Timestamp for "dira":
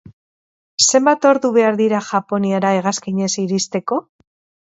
1.81-2.01